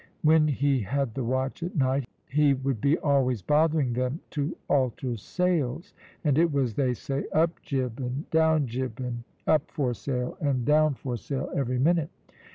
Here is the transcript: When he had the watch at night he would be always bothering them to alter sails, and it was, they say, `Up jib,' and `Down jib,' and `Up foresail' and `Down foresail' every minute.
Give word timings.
When 0.23 0.47
he 0.47 0.79
had 0.79 1.13
the 1.13 1.23
watch 1.23 1.61
at 1.61 1.75
night 1.75 2.07
he 2.27 2.55
would 2.55 2.81
be 2.81 2.97
always 2.97 3.43
bothering 3.43 3.93
them 3.93 4.19
to 4.31 4.57
alter 4.67 5.15
sails, 5.15 5.93
and 6.23 6.39
it 6.39 6.51
was, 6.51 6.73
they 6.73 6.95
say, 6.95 7.25
`Up 7.35 7.51
jib,' 7.61 7.99
and 7.99 8.25
`Down 8.31 8.65
jib,' 8.65 8.99
and 8.99 9.23
`Up 9.47 9.69
foresail' 9.69 10.39
and 10.41 10.65
`Down 10.65 10.97
foresail' 10.97 11.51
every 11.53 11.77
minute. 11.77 12.09